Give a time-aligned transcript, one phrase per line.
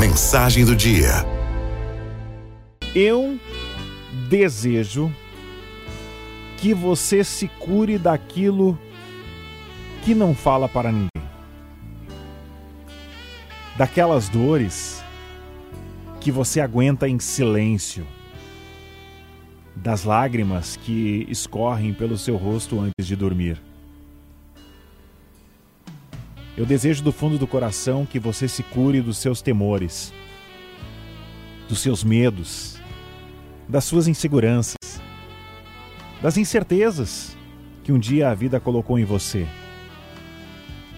[0.00, 1.10] Mensagem do dia.
[2.94, 3.38] Eu
[4.30, 5.14] desejo
[6.56, 8.78] que você se cure daquilo
[10.02, 11.28] que não fala para ninguém.
[13.76, 15.04] Daquelas dores
[16.18, 18.06] que você aguenta em silêncio.
[19.76, 23.60] Das lágrimas que escorrem pelo seu rosto antes de dormir.
[26.60, 30.12] Eu desejo do fundo do coração que você se cure dos seus temores,
[31.66, 32.78] dos seus medos,
[33.66, 34.76] das suas inseguranças,
[36.20, 37.34] das incertezas
[37.82, 39.46] que um dia a vida colocou em você.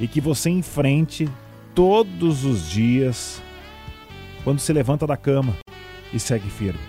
[0.00, 1.28] E que você enfrente
[1.76, 3.40] todos os dias
[4.42, 5.56] quando se levanta da cama
[6.12, 6.80] e segue firme.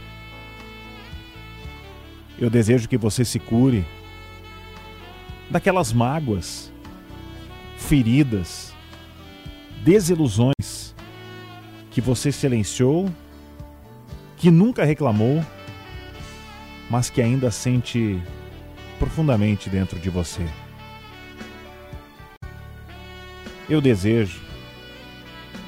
[2.40, 3.86] Eu desejo que você se cure
[5.48, 6.74] daquelas mágoas
[7.84, 8.73] feridas,
[9.84, 10.96] desilusões
[11.92, 13.12] que você silenciou,
[14.38, 15.44] que nunca reclamou,
[16.90, 18.22] mas que ainda sente
[18.98, 20.48] profundamente dentro de você.
[23.70, 24.42] Eu desejo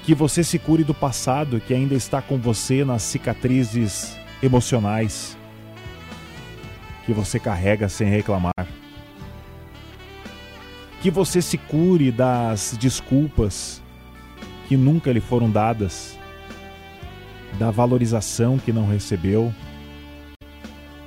[0.03, 5.37] que você se cure do passado que ainda está com você nas cicatrizes emocionais
[7.05, 8.53] que você carrega sem reclamar
[11.01, 13.81] que você se cure das desculpas
[14.67, 16.17] que nunca lhe foram dadas,
[17.59, 19.53] da valorização que não recebeu,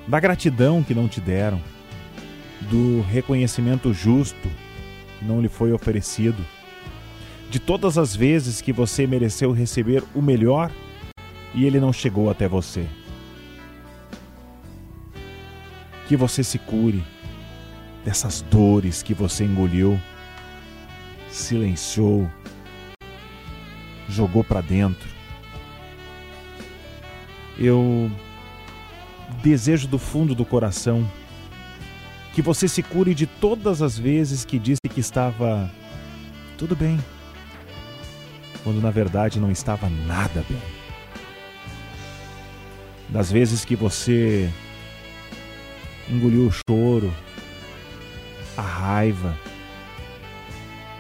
[0.07, 1.61] da gratidão que não te deram,
[2.71, 4.49] do reconhecimento justo
[5.19, 6.45] que não lhe foi oferecido,
[7.51, 10.71] de todas as vezes que você mereceu receber o melhor
[11.55, 12.87] e ele não chegou até você.
[16.07, 17.03] Que você se cure
[18.05, 20.01] dessas dores que você engoliu,
[21.31, 22.31] silenciou,
[24.09, 25.09] jogou para dentro.
[27.59, 28.11] Eu
[29.43, 31.09] desejo do fundo do coração
[32.33, 35.71] que você se cure de todas as vezes que disse que estava
[36.57, 36.99] tudo bem,
[38.63, 40.63] quando na verdade não estava nada bem.
[43.09, 44.51] Das vezes que você
[46.09, 47.13] engoliu o choro,
[48.57, 49.37] a raiva,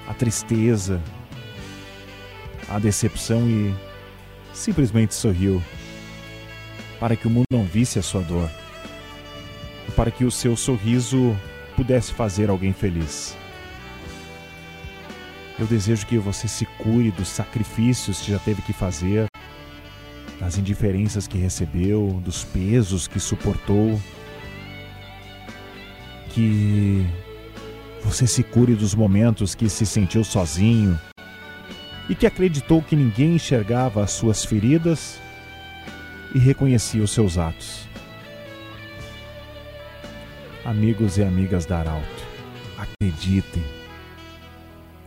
[0.08, 1.00] a tristeza,
[2.68, 3.74] a decepção e
[4.52, 5.62] simplesmente sorriu
[7.00, 8.50] para que o mundo não visse a sua dor,
[9.94, 11.36] para que o seu sorriso
[11.76, 13.36] pudesse fazer alguém feliz.
[15.58, 19.26] Eu desejo que você se cure dos sacrifícios que já teve que fazer,
[20.38, 24.00] das indiferenças que recebeu, dos pesos que suportou,
[26.30, 27.04] que
[28.04, 30.98] você se cure dos momentos que se sentiu sozinho
[32.08, 35.20] e que acreditou que ninguém enxergava as suas feridas
[36.34, 37.86] e reconhecia os seus atos.
[40.64, 42.26] Amigos e amigas da Arauto,
[42.76, 43.62] acreditem.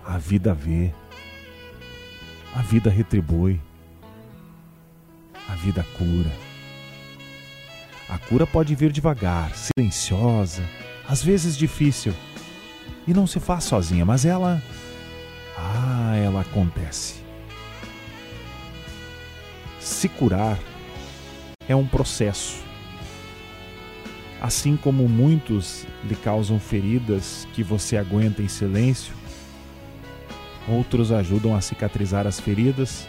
[0.05, 0.91] A vida vê.
[2.55, 3.59] A vida retribui.
[5.47, 6.31] A vida cura.
[8.09, 10.63] A cura pode vir devagar, silenciosa,
[11.07, 12.13] às vezes difícil
[13.07, 14.61] e não se faz sozinha, mas ela.
[15.57, 17.15] Ah, ela acontece.
[19.79, 20.59] Se curar
[21.67, 22.61] é um processo.
[24.41, 29.13] Assim como muitos lhe causam feridas que você aguenta em silêncio,
[30.67, 33.07] outros ajudam a cicatrizar as feridas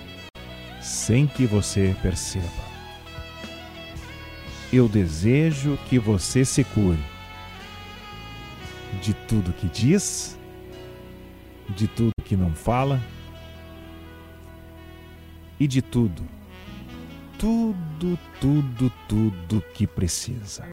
[0.80, 2.72] sem que você perceba.
[4.72, 6.98] Eu desejo que você se cure
[9.00, 10.38] de tudo que diz,
[11.72, 13.00] de tudo que não fala
[15.58, 16.22] e de tudo,
[17.38, 20.68] tudo, tudo, tudo que precisa.